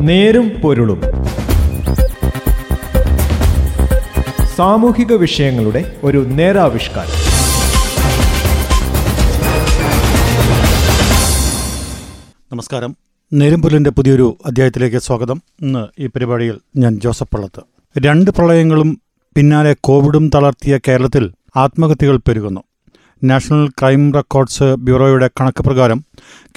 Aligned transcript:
നേരും 0.00 0.48
പൊരുളും. 0.48 1.02
സാമൂഹിക 4.56 5.12
വിഷയങ്ങളുടെ 5.12 5.96
ഒരു 6.04 6.18
നേരാവിഷ്കാരം. 6.18 7.10
നമസ്കാരം. 12.52 12.88
നേരും 12.88 12.96
നേരുംപുല്ലിന്റെ 13.32 13.90
പുതിയൊരു 13.90 14.38
അധ്യായത്തിലേക്ക് 14.46 14.96
സ്വാഗതം. 14.96 15.42
ഇന്ന് 15.62 16.02
ഈ 16.02 16.06
പരിപാടിയിൽ 16.06 16.58
ഞാൻ 16.76 17.00
ജോസഫ് 17.00 17.34
പള്ളത്ത്. 17.34 17.62
രണ്ട് 17.98 18.30
പ്രളയങ്ങളും 18.30 19.00
പിന്നാലെ 19.36 19.76
കോവിഡും 19.80 20.30
തളർത്തിയ 20.34 20.78
കേരളത്തിൽ 20.88 21.32
ആത്മഹത്യകൾ 21.56 22.16
പെരുകുന്നു. 22.16 22.60
നാഷണൽ 23.24 23.68
ക്രൈം 23.68 24.14
റെക്കോർഡ്സ് 24.14 24.62
ബ്യൂറോയുടെ 24.62 25.30
കണക്ക് 25.40 25.64
പ്രകാരം 25.64 26.04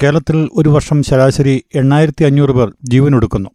കേരളത്തിൽ 0.03 0.49
ഒരു 0.53 0.69
വർഷം 0.69 1.03
ശരാശരി 1.03 1.63
എണ്ണായിരത്തി 1.75 2.23
അഞ്ഞൂറ് 2.23 2.49
പേർ 2.49 2.73
ജീവനൊടുക്കുന്നു. 2.83 3.49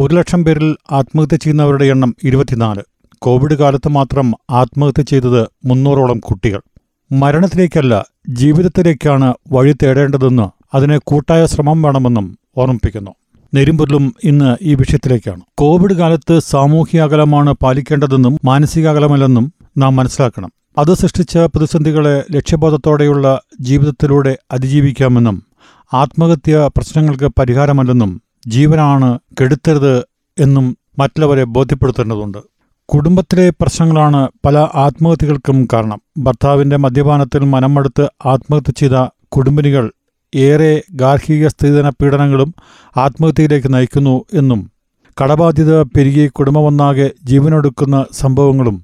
ഒരു 0.00 0.14
ലക്ഷം 0.14 0.44
പേരിൽ 0.44 0.76
ആത്മഹത്യ 0.90 1.36
ചെയ്യുന്നവരുടെ 1.36 1.84
എണ്ണം 1.84 2.14
ഇരുപത്തിനാല്. 2.24 2.82
കോവിഡ് 3.18 3.54
കാലത്ത് 3.54 3.88
മാത്രം 3.88 4.32
ആത്മഹത്യ 4.50 5.02
ചെയ്തത് 5.02 5.46
മുന്നൂറോളം 5.64 6.18
കുട്ടികൾ. 6.18 6.60
മരണത്തിലേക്കല്ല 7.12 8.04
ജീവിതത്തിലേക്കാണ് 8.28 9.34
വഴി 9.52 9.72
തേടേണ്ടതെന്ന് 9.72 10.76
അതിന് 10.76 10.98
കൂട്ടായ 11.04 11.46
ശ്രമം 11.46 11.82
വേണമെന്നും 11.82 12.38
ഓർമ്മിപ്പിക്കുന്നു. 12.56 13.10
നെരുമ്പൊരുളും 13.54 14.14
ഇന്ന് 14.24 14.56
ഈ 14.62 14.74
വിഷയത്തിലേക്കാണ്. 14.74 15.40
കോവിഡ് 15.58 15.92
കാലത്ത് 15.92 16.38
സാമൂഹ്യ 16.38 17.00
അകലമാണ് 17.00 17.52
പാലിക്കേണ്ടതെന്നും 17.52 18.38
മാനസിക 18.44 18.88
അകലമല്ലെന്നും 18.88 19.52
നാം 19.78 19.96
മനസ്സിലാക്കണം. 19.96 20.52
അത് 20.76 20.94
സൃഷ്ടിച്ച 20.94 21.38
പ്രതിസന്ധികളെ 21.38 22.24
ലക്ഷ്യബോധത്തോടെയുള്ള 22.34 23.26
ജീവിതത്തിലൂടെ 23.60 24.38
അതിജീവിക്കാമെന്നും 24.52 25.42
ആത്മഹത്യ 25.92 26.68
പ്രശ്നങ്ങൾക്ക് 26.76 27.28
പരിഹാരമല്ലെന്നും 27.38 28.12
ജീവനാണ് 28.46 29.18
കെടുത്തരുത് 29.40 29.94
എന്നും 30.38 30.76
മറ്റുള്ളവരെ 30.98 31.44
ബോധ്യപ്പെടുത്തേണ്ടതുണ്ട്. 31.44 32.40
കുടുംബത്തിലെ 32.88 33.50
പ്രശ്നങ്ങളാണ് 33.60 34.28
പല 34.44 34.56
ആത്മഹത്യകൾക്കും 34.74 35.68
കാരണം. 35.72 36.00
ഭർത്താവിന്റെ 36.18 36.76
മദ്യപാനത്തിൽ 36.76 37.44
മനമടുത്ത് 37.44 38.08
ആത്മഹത്യ 38.26 38.72
ചെയ്ത 38.76 38.96
കുടുംബിനികൾ 39.28 39.90
ഏറെ 40.34 40.82
ഗാർഹിക 40.92 41.48
സ്ത്രീധന 41.48 41.88
പീഡനങ്ങളും 41.88 42.54
ആത്മഹത്യയിലേക്ക് 42.96 43.74
നയിക്കുന്നു 43.74 44.24
എന്നും 44.32 44.60
കടബാധ്യത 45.16 45.82
പെരുകി 45.82 46.26
കുടുംബമൊന്നാകെ 46.28 47.08
ജീവനൊടുക്കുന്ന 47.24 48.04
സംഭവങ്ങളും 48.12 48.76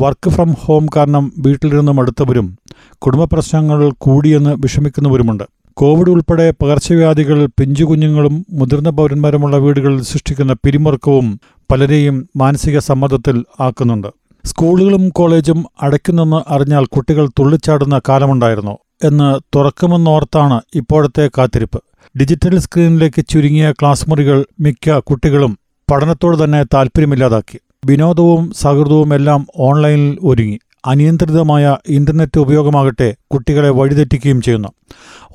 വർക്ക് 0.00 0.30
ഫ്രം 0.30 0.52
ഹോം 0.52 0.86
കാരണം 0.96 1.32
വീട്ടിലിരുന്ന് 1.38 1.92
മടുത്തവരും 1.92 2.58
കുടുംബ 2.98 3.24
പ്രശ്നങ്ങൾ 3.24 3.92
കൂടിയെന്ന് 3.98 4.50
വിഷമിക്കുന്നവരുമുണ്ട്. 4.50 5.44
കോവിഡ് 5.74 6.10
ഉൾപ്പെടെ 6.10 6.50
പകർച്ചവ്യാധികൾ 6.50 7.46
പിഞ്ചുകുഞ്ഞുങ്ങളും 7.46 8.46
മുതിർന്ന 8.52 8.90
പൗരന്മാരുമുള്ള 8.90 9.56
വീടുകളിൽ 9.56 10.02
സൃഷ്ടിക്കുന്ന 10.02 10.52
പിരിമുറുക്കവും 10.52 11.40
പലരെയും 11.72 12.28
മാനസിക 12.36 12.78
സമ്മർദ്ദത്തിൽ 12.78 13.44
ആക്കുന്നുണ്ട്. 13.60 14.08
സ്കൂളുകളും 14.44 15.08
കോളേജും 15.08 15.64
അടയ്ക്കുന്നെന്ന് 15.82 16.52
അറിഞ്ഞാൽ 16.52 16.84
കുട്ടികൾ 16.84 17.28
തുള്ളിച്ചാടുന്ന 17.28 18.00
കാലമുണ്ടായിരുന്നു. 18.08 18.78
എന്ന് 19.04 19.56
തുറക്കുമെന്നോർത്താണ് 19.56 20.60
ഇപ്പോഴത്തെ 20.74 21.30
കാത്തിരിപ്പ്. 21.38 21.82
ഡിജിറ്റൽ 22.18 22.58
സ്ക്രീനിലേക്ക് 22.58 23.24
ചുരുങ്ങിയ 23.28 23.72
ക്ലാസ് 23.72 24.10
മുറികൾ 24.10 24.44
മിക്ക 24.60 24.98
കുട്ടികളും 24.98 25.58
പഠനത്തോട് 25.90 26.44
തന്നെ 26.44 26.62
താൽപ്പര്യമില്ലാതാക്കി. 26.62 27.58
വിനോദവും 27.86 28.52
സഹൃദവും 28.60 29.14
എല്ലാം 29.14 29.46
ഓൺലൈനിൽ 29.56 30.18
ഒരുങ്ങി. 30.22 30.58
അനിയന്ത്രിതമായ 30.84 31.76
ഇന്റർനെറ്റ് 31.88 32.40
ഉപയോഗമാകട്ടെ 32.40 33.14
കുട്ടികളെ 33.34 33.70
വഴിതെറ്റിക്കുകയും 33.70 34.42
ചെയ്യുന്നു. 34.42 34.68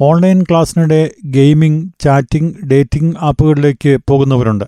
ഓൺലൈൻ 0.02 0.44
ക്ലാസ്സിനിടെ 0.44 1.12
ഗെയിമിംഗ് 1.26 1.92
ചാറ്റിംഗ് 2.00 2.68
ഡേറ്റിംഗ് 2.68 3.16
ആപ്പുകളിലേക്ക് 3.22 3.98
പോകുന്നവരുണ്ട്. 4.10 4.66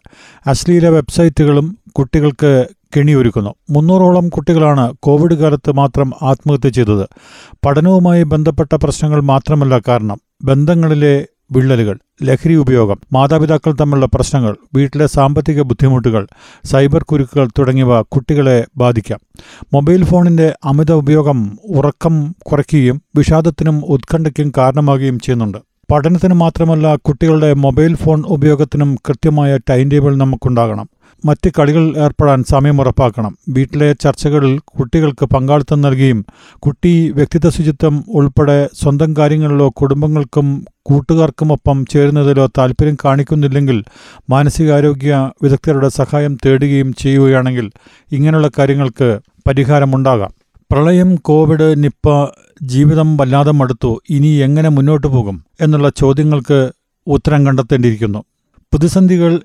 അശ്ലീല 0.48 0.88
വെബ്സൈറ്റുകളും 0.88 1.78
കുട്ടികൾക്ക് 1.92 2.68
കെണിയൊരുക്കുന്നു. 2.98 3.54
മുന്നൂറോളം 3.70 4.30
കുട്ടികളാണ് 4.30 4.94
കോവിഡ് 5.00 5.34
കാലത്ത് 5.34 5.72
മാത്രം 5.72 6.14
ആത്മഹത്യ 6.22 6.70
ചെയ്തത്. 6.70 7.08
പഠനവുമായി 7.66 8.24
ബന്ധപ്പെട്ട 8.24 8.76
പ്രശ്നങ്ങൾ 8.76 9.22
മാത്രമല്ല 9.22 9.82
കാരണം. 9.88 10.22
ബന്ധങ്ങളിലെ 10.44 11.26
വിള്ളലുകൾ 11.56 12.00
ലഹരി 12.24 12.56
ഉപയോഗം 12.56 13.00
മാതാപിതാക്കൾ 13.14 13.72
തമ്മിലുള്ള 13.74 14.06
പ്രശ്നങ്ങൾ 14.06 14.56
വീട്ടിലെ 14.76 15.08
സാമ്പത്തിക 15.08 15.62
ബുദ്ധിമുട്ടുകൾ 15.62 16.28
സൈബർ 16.64 17.04
കുരുക്കുകൾ 17.04 17.48
തുടങ്ങിയവ 17.60 18.02
കുട്ടികളെ 18.02 18.66
ബാധിക്കാം. 18.78 19.20
മൊബൈൽ 19.74 20.04
ഫോണിന്റെ 20.04 20.56
അമിത 20.66 20.92
ഉപയോഗം 20.92 21.58
ഉറക്കം 21.70 22.36
കുറയ്ക്കുകയും 22.46 23.02
വിഷാദത്തിനും 23.16 23.86
ഉത്കണ്ഠയ്ക്കും 23.86 24.52
കാരണമാകുകയും 24.58 25.20
ചെയ്യുന്നുണ്ട്. 25.20 25.58
പഠനത്തിന് 25.92 26.34
മാത്രമല്ല 26.34 26.96
കുട്ടികളുടെ 26.96 27.54
മൊബൈൽ 27.54 27.96
ഫോൺ 27.96 28.24
ഉപയോഗത്തിനും 28.28 28.96
കൃത്യമായ 29.10 29.58
ടൈം 29.70 29.90
ടേബിൾ 29.90 30.16
നമുക്കുണ്ടാകണം. 30.16 30.88
മറ്റ് 31.26 31.50
കളികൾ 31.60 31.98
ഏർപ്പെടാൻ 31.98 32.44
സമയം 32.44 32.82
ഉറപ്പാക്കണം. 32.82 33.38
വീട്ടിലെ 33.50 33.94
ചർച്ചകളിൽ 33.94 34.60
കുട്ടികൾക്ക് 34.60 35.26
പങ്കാളിത്തം 35.26 35.82
നൽകിയും 35.82 36.26
കുട്ടി 36.60 37.12
വ്യക്തിത്വ 37.12 37.50
ശുചിത്വം 37.50 38.04
ഉൾപ്പെടെ 38.10 38.70
സ്വന്തം 38.82 39.16
കാര്യങ്ങളിലോ 39.18 39.70
കുടുംബങ്ങൾക്കും 39.70 40.66
കൂട്ടുകാർക്കുമൊപ്പം 40.82 41.86
ചേരുന്നതിലോ 41.86 42.48
താൽപ്പര്യം 42.48 42.98
കാണിക്കുന്നില്ലെങ്കിൽ 43.06 43.84
മാനസികാരോഗ്യ 44.30 45.32
വിദഗ്ധരുടെ 45.44 45.90
സഹായം 45.90 46.38
തേടുകയും 46.46 46.94
ചെയ്യുകയാണെങ്കിൽ 46.94 47.72
ഇങ്ങനെയുള്ള 48.12 48.50
കാര്യങ്ങൾക്ക് 48.58 49.20
പരിഹാരമുണ്ടാകാം. 49.48 50.32
പ്രളയം 50.72 51.16
കോവിഡ് 51.16 51.84
നിപ്പ 51.84 52.26
ജീവിതം 52.62 53.18
വല്ലാതെ 53.18 53.52
മടുത്തു. 53.52 54.02
ഇനി 54.10 54.28
എങ്ങനെ 54.28 54.70
മുന്നോട്ട് 54.70 55.08
പോകും 55.08 55.46
എന്നുള്ള 55.62 55.92
ചോദ്യങ്ങൾക്ക് 55.98 56.72
ഉത്തരം 57.08 57.46
കണ്ടെത്തേണ്ടിയിരിക്കുന്നു. 57.46 58.24
പ്രതിസന്ധികൾ 58.74 59.40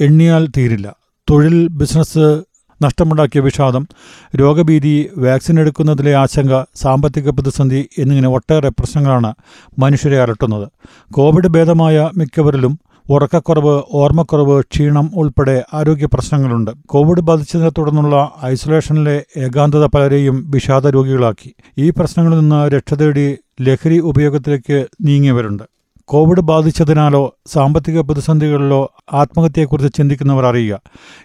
എണ്ണിയാൽ 0.00 0.48
തീരില്ല. 0.56 0.99
തൊഴിൽ 1.30 1.68
ബിസിനസ് 1.68 2.42
നഷ്ടമുണ്ടാക്കിയ 2.84 3.40
വിഷാദം 3.40 3.88
രോഗഭീതി 4.36 5.10
വാക്സിൻ 5.16 5.60
എടുക്കുന്നതിലെ 5.60 6.14
ആശങ്ക 6.14 6.64
സാമ്പത്തിക 6.74 7.30
പ്രതിസന്ധി 7.30 7.88
എന്നിങ്ങനെ 7.98 8.28
ഒട്ടേറെ 8.28 8.68
പ്രശ്നങ്ങളാണ് 8.68 9.34
മനുഷ്യരെ 9.78 10.18
അലട്ടുന്നത്. 10.22 10.68
കോവിഡ് 11.12 11.48
ഭേദമായ 11.48 12.10
മിക്കവരിലും 12.16 12.78
ഉറക്കക്കുറവ് 13.10 13.82
ഓർമ്മക്കുറവ് 13.92 14.62
ക്ഷീണം 14.72 15.10
ഉൾപ്പെടെ 15.16 15.64
ആരോഗ്യ 15.74 16.06
പ്രശ്നങ്ങളുണ്ട്. 16.06 16.70
കോവിഡ് 16.86 17.20
ബാധിച്ചതിനെ 17.20 17.68
തുടർന്നുള്ള 17.68 18.32
ഐസൊലേഷനിലെ 18.44 19.24
ഏകാന്തത 19.36 19.86
പലരെയും 19.86 20.50
വിഷാദ 20.50 20.86
രോഗികളാക്കി. 20.86 21.54
ഈ 21.78 21.90
പ്രശ്നങ്ങളിൽ 21.90 22.38
നിന്ന് 22.38 22.68
രക്ഷ 22.68 22.94
തേടി 22.94 23.36
ലഹരി 23.60 23.98
ഉപയോഗത്തിലേക്ക് 23.98 24.86
നീങ്ങിയവരുണ്ട്. 25.00 25.79
കോവിഡ് 26.10 26.40
ബാധിച്ചതിനാലോ 26.40 27.34
സാമ്പത്തിക 27.46 28.00
പ്രതിസന്ധികളിലോ 28.00 28.94
ആത്മഹത്യയെക്കുറിച്ച് 29.12 29.98
ചിന്തിക്കുന്നവർ 29.98 30.46
അറിയുക. 30.46 30.80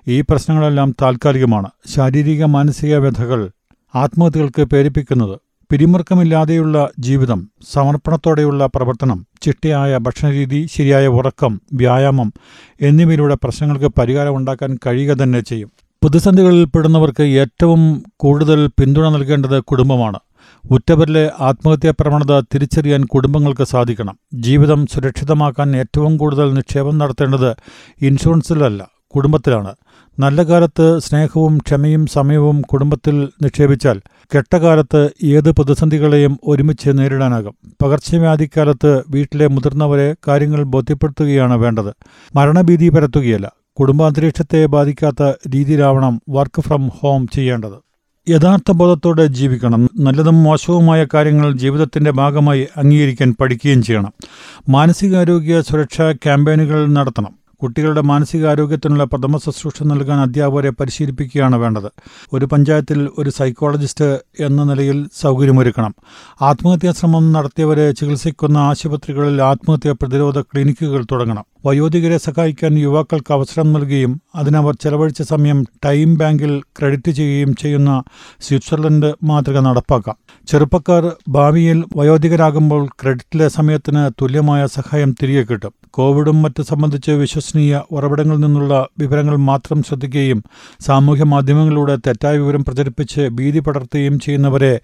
ഈ 0.07 0.22
പ്രശ്നങ്ങളെല്ലാം 0.22 0.96
താൽക്കാലികമാണ്. 1.01 1.69
ശാരീരിക 1.96 2.44
മാനസിക 2.44 2.97
വ്യഥകൾ 2.97 3.50
ആത്മഹത്യകൾക്ക് 3.95 4.62
പ്രേരിപ്പിക്കുന്നത് 4.62 5.40
പിരിമുറുക്കമില്ലാതെയുള്ള 5.72 6.90
ജീവിതം 7.00 7.50
സമർപ്പണത്തോടെയുള്ള 7.74 8.66
പ്രവർത്തനം 8.66 9.25
ചിട്ടയായ 9.41 9.97
ഭക്ഷണരീതി 9.97 10.68
ശരിയായ 10.75 11.07
ഉറക്കം 11.07 11.62
വ്യായാമം 11.74 12.34
എന്നിവയിലൂടെ 12.81 13.38
പ്രശ്നങ്ങൾക്ക് 13.44 13.85
പരിഹാരം 13.85 14.35
ഉണ്ടാക്കാൻ 14.35 14.78
കഴിയുക 14.88 15.16
തന്നെ 15.16 15.41
ചെയ്യും. 15.41 15.72
പ്രതിസന്ധികളിൽ 16.03 16.66
പെടുന്നവർക്ക് 16.66 17.24
ഏറ്റവും 17.24 18.03
കൂടുതൽ 18.18 18.68
പിന്തുണ 18.68 19.09
നൽകേണ്ടത് 19.09 19.63
കുടുംബമാണ്. 19.63 20.19
ഉറ്റവരിലെ 20.71 21.31
ആത്മഹത്യാ 21.39 21.93
പ്രവണത 21.99 22.39
തിരിച്ചറിയാൻ 22.39 23.05
കുടുംബങ്ങൾക്ക് 23.05 23.63
സാധിക്കണം. 23.63 24.19
ജീവിതം 24.33 24.87
സുരക്ഷിതമാക്കാൻ 24.87 25.77
ഏറ്റവും 25.77 26.17
കൂടുതൽ 26.17 26.53
നിക്ഷേപം 26.53 26.97
നടത്തേണ്ടത് 26.97 27.55
ഇൻഷുറൻസിലല്ല 28.01 28.87
കുടുംബത്തിലാണ്. 29.15 29.75
നല്ല 30.19 30.43
കാലത്ത് 30.43 30.99
സ്നേഹവും 30.99 31.57
ക്ഷമയും 31.57 32.07
സമയവും 32.07 32.61
കുടുംബത്തിൽ 32.61 33.29
നിക്ഷേപിച്ചാൽ 33.43 34.01
കെട്ടകാലത്ത് 34.35 35.09
ഏത് 35.23 35.51
പ്രതിസന്ധികളെയും 35.51 36.39
ഒരുമിച്ച് 36.47 36.89
നേരിടാനാകും. 36.93 37.55
പകർച്ചവ്യാധിക്കാലത്ത് 37.83 39.03
വീട്ടിലെ 39.09 39.47
മുതിർന്നവരെ 39.47 40.15
കാര്യങ്ങൾ 40.27 40.63
ബോധ്യപ്പെടുത്തുകയാണ് 40.63 41.53
വേണ്ടത്. 41.53 41.94
മരണഭീതി 42.35 42.89
പരത്തുകയല്ല 42.89 43.51
കുടുംബാന്തരീക്ഷത്തെ 43.79 44.65
ബാധിക്കാത്ത 44.65 45.23
രീതിയിലാവണം 45.56 46.21
വർക്ക് 46.29 46.61
ഫ്രം 46.61 46.88
ഹോം 46.88 47.27
ചെയ്യേണ്ടത്. 47.27 47.84
യഥാർത്ഥ 48.30 48.72
ബോധത്തോടെ 48.72 49.25
ജീവിക്കണം 49.25 49.89
നല്ലതും 50.00 50.44
മോശവുമായ 50.44 51.06
കാര്യങ്ങൾ 51.13 51.51
ജീവിതത്തിന്റെ 51.51 52.12
ഭാഗമായി 52.12 52.68
അംഗീകരിക്കാൻ 52.77 53.36
പഠിക്കുകയും 53.42 53.83
ചെയ്യണം. 53.83 54.13
മാനസികാരോഗ്യ 54.69 55.62
സുരക്ഷാ 55.62 56.12
ക്യാമ്പയിനുകൾ 56.12 56.86
നടത്തണം. 56.86 57.33
കുട്ടികളുടെ 57.63 58.01
മാനസികാരോഗ്യത്തിനുള്ള 58.01 59.04
പ്രഥമ 59.04 59.38
ശുശ്രൂഷ 59.38 59.83
നൽകാൻ 59.83 60.19
അധ്യാപകരെ 60.19 60.69
പരിശീലിപ്പിക്കുകയാണ് 60.69 61.56
വേണ്ടത്. 61.56 61.92
ഒരു 62.33 62.45
പഞ്ചായത്തിൽ 62.45 63.10
ഒരു 63.18 63.30
സൈക്കോളജിസ്റ്റ് 63.30 64.19
എന്ന 64.39 64.63
നിലയിൽ 64.63 65.07
സൗകര്യമൊരുക്കണം. 65.21 65.95
ആത്മഹത്യാ 66.42 66.92
ശ്രമം 66.92 67.31
നടത്തിയവരെ 67.31 67.92
ചികിത്സിക്കുന്ന 67.92 68.57
ആശുപത്രികളിൽ 68.57 69.42
ആത്മഹത്യാ 69.42 69.92
പ്രതിരോധ 69.92 70.39
ക്ലിനിക്കുകൾ 70.42 71.06
തുടങ്ങണം. 71.12 71.45
വയോധികരെ 71.65 72.17
സഹായിക്കാൻ 72.17 72.79
യുവാക്കൾക്ക് 72.79 73.33
അവസരം 73.33 73.73
നൽകുകയും 73.73 74.21
അതിനവർ 74.35 74.75
ചെലവഴിച്ച 74.81 75.21
സമയം 75.21 75.65
ടൈം 75.85 76.15
ബാങ്കിൽ 76.15 76.62
ക്രെഡിറ്റ് 76.79 77.12
ചെയ്യുകയും 77.12 77.56
ചെയ്യുന്ന 77.56 78.03
സ്വിറ്റ്സർലൻഡ് 78.41 79.13
മാതൃക 79.23 79.59
നടപ്പാക്കാം. 79.59 80.15
ചെറുപ്പക്കാർ 80.47 81.12
ഭാവിയിൽ 81.29 81.83
വയോധികരാകുമ്പോൾ 81.95 82.85
ക്രെഡിറ്റിലെ 83.01 83.47
സമയത്തിന് 83.47 84.12
തുല്യമായ 84.21 84.65
സഹായം 84.65 85.15
തിരികെ 85.23 85.41
കിട്ടും. 85.41 85.73
കോവിഡും 85.91 86.41
മറ്റ് 86.41 86.63
സംബന്ധിച്ച് 86.63 87.12
വിശ്വസനീയ 87.12 87.81
ഉറവിടങ്ങളിൽ 87.91 88.39
നിന്നുള്ള 88.39 88.88
വിവരങ്ങൾ 89.00 89.35
മാത്രം 89.35 89.83
ശ്രദ്ധിക്കുകയും 89.83 90.44
സാമൂഹ്യ 90.79 91.23
മാധ്യമങ്ങളിലൂടെ 91.23 91.95
തെറ്റായ 91.95 92.38
വിവരം 92.38 92.63
പ്രചരിപ്പിച്ച് 92.63 93.21
ഭീതി 93.21 93.59
പടർത്തുകയും 93.59 94.19
ചെയ്യുന്നവരെ 94.19 94.79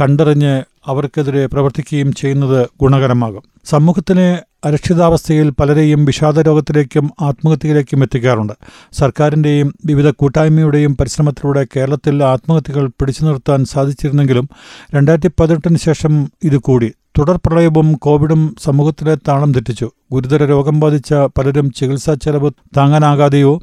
കണ്ടറിഞ്ഞ് 0.00 0.62
അവർക്കെതിരെ 0.86 1.46
പ്രവർത്തിക്കുകയും 1.46 2.12
ചെയ്യുന്നത് 2.12 2.68
ഗുണകരമാകും. 2.80 3.42
സമൂഹത്തിലെ 3.64 4.38
അരക്ഷിതാവസ്ഥയിൽ 4.64 5.50
പലരെയും 5.50 6.04
വിഷാദരോഗത്തിലേക്കും 6.04 7.10
ആത്മഹത്യയിലേക്കും 7.20 8.02
എത്തിക്കാറുണ്ട്. 8.02 8.52
സർക്കാരിന്റെയും 8.92 9.74
വിവിധ 9.84 10.10
കൂട്ടായ്മയുടെയും 10.10 10.96
പരിശ്രമത്തിലൂടെ 10.96 11.66
കേരളത്തിൽ 11.76 12.24
ആത്മഹത്യകൾ 12.24 12.86
പിടിച്ചു 12.86 13.24
നിർത്താൻ 13.24 13.64
സാധിച്ചിരുന്നെങ്കിലും 13.64 14.48
രണ്ടായിരത്തി 14.94 15.30
പതിനെട്ടിന് 15.40 15.78
ശേഷം 15.78 16.30
ഇത് 16.42 16.56
കൂടി. 16.56 16.92
തുടർ 17.18 17.36
പ്രളയവും 17.46 17.92
കോവിഡും 17.92 18.56
സമൂഹത്തിലെ 18.62 19.14
താളം 19.14 19.54
തെറ്റിച്ചു. 19.54 19.90
ഗുരുതര 20.12 20.44
രോഗം 20.44 20.80
ബാധിച്ച 20.80 21.14
പലരും 21.14 21.70
ചികിത്സാ 21.70 22.14
ചെലവ് 22.14 22.50
താങ്ങാനാകാതെയോ 22.76 23.60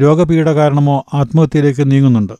രോഗപീഠ 0.00 0.44
കാരണമോ 0.44 1.04
ആത്മഹത്യയിലേക്ക് 1.14 1.90
നീങ്ങുന്നുണ്ട്. 1.90 2.32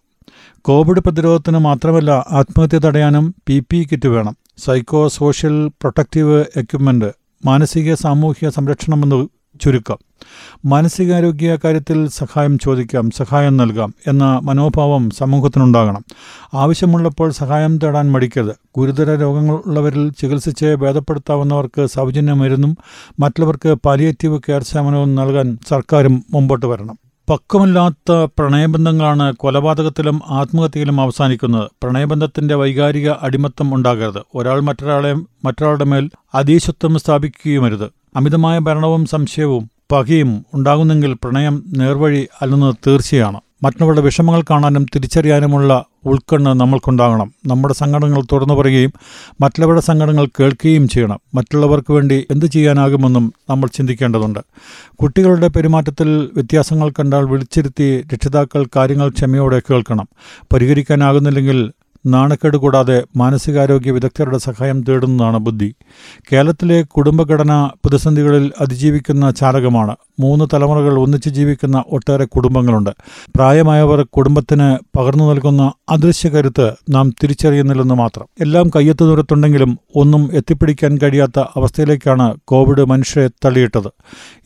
കോവിഡ് 0.61 1.01
പ്രതിരോധത്തിന് 1.01 1.59
മാത്രമല്ല 1.59 2.11
ആത്മഹത്യ 2.31 2.79
തടയാനും 2.79 3.35
പി 3.47 3.65
പി 3.71 3.89
കിറ്റ് 3.93 4.09
വേണം. 4.09 4.37
സൈക്കോ 4.59 5.09
സോഷ്യൽ 5.09 5.69
പ്രൊട്ടക്റ്റീവ് 5.69 6.45
എക്യുപ്മെന്റ് 6.57 7.20
മാനസിക 7.47 7.95
സാമൂഹിക 7.95 8.49
സംരക്ഷണമെന്ന് 8.49 9.29
ചുരുക്കം. 9.61 9.99
മാനസികാരോഗ്യ 10.65 11.59
കാര്യത്തിൽ 11.65 12.09
സഹായം 12.09 12.59
ചോദിക്കാം 12.59 13.11
സഹായം 13.11 13.57
നൽകാം 13.57 13.95
എന്ന 14.07 14.41
മനോഭാവം 14.43 15.11
സമൂഹത്തിനുണ്ടാകണം. 15.11 16.05
ആവശ്യമുള്ളപ്പോൾ 16.55 17.31
സഹായം 17.31 17.79
തേടാൻ 17.79 18.13
മടിക്കരുത്. 18.13 18.57
ഗുരുതര 18.77 19.15
രോഗങ്ങളുള്ളവരിൽ 19.15 20.11
ചികിത്സിച്ച് 20.11 20.75
ഭേദപ്പെടുത്താവുന്നവർക്ക് 20.75 21.87
സൗജന്യ 21.87 22.33
മരുന്നും 22.33 22.77
മറ്റുള്ളവർക്ക് 23.21 23.75
പാലിയേറ്റീവ് 23.75 24.41
കെയർ 24.49 24.63
സേവനവും 24.63 25.15
നൽകാൻ 25.15 25.59
സർക്കാരും 25.69 26.25
മുമ്പോട്ട് 26.31 26.67
വരണം. 26.67 26.99
പക്വമല്ലാത്ത 27.31 28.13
പ്രണയബന്ധങ്ങളാണ് 28.39 29.35
കൊലപാതകത്തിലും 29.35 30.21
ആത്മഹത്യയിലും 30.27 31.01
അവസാനിക്കുന്നത്. 31.01 31.71
പ്രണയബന്ധത്തിന്റെ 31.83 32.55
വൈകാരിക 32.55 33.11
അടിമത്തം 33.11 33.75
ഉണ്ടാകരുത്. 33.75 34.23
ഒരാൾ 34.35 34.61
മറ്റൊരാളെ 34.61 35.13
മറ്റൊരാളുടെ 35.15 35.85
മേൽ 35.85 36.11
അതീശത്വം 36.35 36.99
സ്ഥാപിക്കുകയുമരുത്. 36.99 37.85
അമിതമായ 38.17 38.59
ഭരണവും 38.59 39.07
സംശയവും 39.07 39.71
പകയും 39.93 40.47
ഉണ്ടാകുന്നെങ്കിൽ 40.55 41.13
പ്രണയം 41.13 41.65
നേർവഴി 41.77 42.29
അല്ലെന്ന് 42.43 42.73
തീർച്ചയാണ്. 42.87 43.41
മറ്റുള്ളവരുടെ 43.63 44.01
വിഷമങ്ങൾ 44.01 44.43
കാണാനും 44.51 44.87
തിരിച്ചറിയാനുമുള്ള 44.95 45.85
ഉൾക്കണ്ണ് 46.07 46.61
നമ്മൾക്കുണ്ടാകണം. 46.61 47.33
നമ്മുടെ 47.47 47.75
സങ്കടങ്ങൾ 47.75 48.23
തുറന്നു 48.33 48.55
പറയുകയും 48.55 48.93
മറ്റുള്ളവരുടെ 49.41 49.81
സങ്കടങ്ങൾ 49.81 50.27
കേൾക്കുകയും 50.27 50.89
ചെയ്യണം. 50.89 51.19
മറ്റുള്ളവർക്ക് 51.35 51.93
വേണ്ടി 51.93 52.27
എന്ത് 52.31 52.47
ചെയ്യാനാകുമെന്നും 52.47 53.33
നമ്മൾ 53.51 53.69
ചിന്തിക്കേണ്ടതുണ്ട്. 53.69 54.41
കുട്ടികളുടെ 55.03 55.49
പെരുമാറ്റത്തിൽ 55.49 56.31
വ്യത്യാസങ്ങൾ 56.35 56.91
കണ്ടാൽ 56.91 57.25
വിളിച്ചിരുത്തി 57.25 58.07
രക്ഷിതാക്കൾ 58.15 58.67
കാര്യങ്ങൾ 58.77 59.09
ക്ഷമയോടെ 59.09 59.63
കേൾക്കണം. 59.71 60.09
പരിഹരിക്കാനാകുന്നില്ലെങ്കിൽ 60.53 61.73
നാണക്കേട് 62.07 62.57
കൂടാതെ 62.57 63.05
മാനസികാരോഗ്യ 63.17 63.91
വിദഗ്ധരുടെ 63.91 64.39
സഹായം 64.39 64.81
തേടുന്നതാണ് 64.81 65.37
ബുദ്ധി. 65.37 65.75
കേരളത്തിലെ 66.33 66.83
കുടുംബഘടന 66.83 67.71
പ്രതിസന്ധികളിൽ 67.85 68.53
അതിജീവിക്കുന്ന 68.61 69.31
ചാലകമാണ്. 69.31 69.97
മൂന്ന് 70.21 70.45
തലമുറകൾ 70.55 70.99
ഒന്നിച്ച് 70.99 71.29
ജീവിക്കുന്ന 71.29 71.85
ഒട്ടേറെ 71.93 72.25
കുടുംബങ്ങളുണ്ട്. 72.25 72.91
പ്രായമായവർ 73.37 74.03
കുടുംബത്തിന് 74.03 74.99
പകർന്നു 74.99 75.31
നൽകുന്ന 75.31 75.73
അദൃശ്യ 75.89 76.29
കരുത്ത് 76.29 76.73
നാം 76.91 77.11
തിരിച്ചറിയുന്നില്ലെന്ന് 77.11 77.95
മാത്രം. 77.95 78.27
എല്ലാം 78.41 78.71
കയ്യെത്തു 78.77 79.05
ദൂരത്തുണ്ടെങ്കിലും 79.05 79.79
ഒന്നും 79.97 80.31
എത്തിപ്പിടിക്കാൻ 80.33 80.99
കഴിയാത്ത 81.03 81.41
അവസ്ഥയിലേക്കാണ് 81.57 82.37
കോവിഡ് 82.45 82.85
മനുഷ്യരെ 82.85 83.29
തള്ളിയിട്ടത്. 83.45 83.89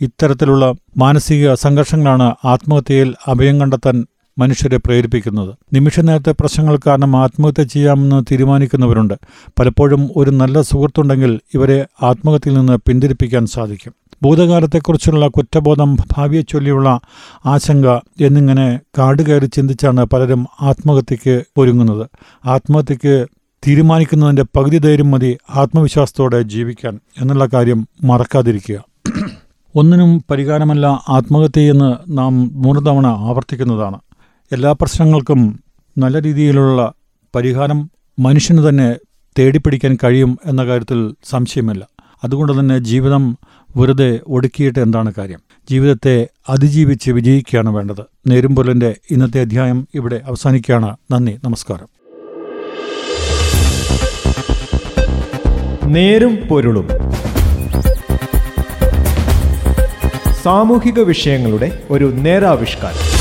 ഇത്തരത്തിലുള്ള 0.01 0.73
മാനസിക 0.97 1.55
സംഘർഷങ്ങളാണ് 1.55 2.35
ആത്മഹത്യയിൽ 2.45 3.15
അഭയം 3.29 3.61
കണ്ടെത്താൻ 3.61 4.07
മനുഷ്യരെ 4.39 4.77
പ്രേരിപ്പിക്കുന്നത്. 4.77 5.55
നിമിഷ 5.73 6.01
നേരത്തെ 6.01 6.35
പ്രശ്നങ്ങൾ 6.41 6.79
കാരണം 6.87 7.17
ആത്മഹത്യ 7.17 7.63
ചെയ്യാമെന്ന് 7.63 8.25
തീരുമാനിക്കുന്നവരുണ്ട്. 8.31 9.15
പലപ്പോഴും 9.59 10.11
ഒരു 10.17 10.31
നല്ല 10.31 10.61
സുഹൃത്തുണ്ടെങ്കിൽ 10.61 11.41
ഇവരെ 11.55 11.87
ആത്മഹത്യയിൽ 12.03 12.57
നിന്ന് 12.57 12.79
പിന്തിരിപ്പിക്കാൻ 12.87 13.47
സാധിക്കും. 13.47 13.93
ഭൂതകാലത്തെക്കുറിച്ചുള്ള 14.23 15.29
കുറ്റബോധം 15.29 15.95
ഭാവിയെ 15.95 16.41
ചൊല്ലിയുള്ള 16.41 17.01
ആശങ്ക 17.47 17.87
എന്നിങ്ങനെ 18.25 18.81
കാടുകയറി 18.99 19.47
ചിന്തിച്ചാണ് 19.47 20.05
പലരും 20.05 20.47
ആത്മഹത്യയ്ക്ക് 20.61 21.45
ഒരുങ്ങുന്നത്. 21.57 22.07
ആത്മഹത്യയ്ക്ക് 22.45 23.27
തീരുമാനിക്കുന്നതിന്റെ 23.67 24.45
പകുതി 24.57 24.79
ധൈര്യം 24.79 25.11
മതി 25.11 25.39
ആത്മവിശ്വാസത്തോടെ 25.51 26.43
ജീവിക്കാൻ 26.43 27.01
എന്നുള്ള 27.21 27.49
കാര്യം 27.55 27.89
മറക്കാതിരിക്കുക. 28.05 28.85
ഒന്നിനും 29.75 30.25
പരിഹാരമല്ല 30.31 30.87
ആത്മഹത്യയെന്ന് 31.09 32.19
നാം 32.19 32.63
മൂന്ന് 32.63 32.87
തവണ 32.87 33.07
ആവർത്തിക്കുന്നതാണ്. 33.07 33.99
എല്ലാ 34.53 34.73
പ്രശ്നങ്ങൾക്കും 34.73 35.61
നല്ല 35.99 36.23
രീതിയിലുള്ള 36.23 36.93
പരിഹാരം 37.35 37.91
മനുഷ്യന് 38.19 38.69
തന്നെ 38.69 38.97
തേടിപ്പിടിക്കാൻ 39.39 39.99
കഴിയും 40.05 40.39
എന്ന 40.47 40.65
കാര്യത്തിൽ 40.65 41.15
സംശയമില്ല. 41.31 41.89
അതുകൊണ്ട് 42.25 42.61
തന്നെ 42.61 42.79
ജീവിതം 42.79 43.39
വെറുതെ 43.77 44.21
ഒടുക്കിയിട്ട് 44.27 44.79
എന്താണ് 44.79 45.13
കാര്യം? 45.19 45.41
ജീവിതത്തെ 45.71 46.29
അതിജീവിച്ച് 46.49 47.11
വിജയിക്കുകയാണ് 47.11 47.69
വേണ്ടത്. 47.69 48.05
നേരുംപൊലിന്റെ 48.27 48.97
ഇന്നത്തെ 49.11 49.41
അധ്യായം 49.41 49.89
ഇവിടെ 49.95 50.23
അവസാനിക്കുകയാണ്. 50.25 50.97
നന്ദി 51.11 51.39
നമസ്കാരം. 51.45 51.89
നേരും 55.93 56.37
പൊരുളും 56.37 56.89
സാമൂഹിക 60.43 61.01
വിഷയങ്ങളുടെ 61.01 61.83
ഒരു 61.91 62.05
നേരാവിഷ്കാരം. 62.05 63.14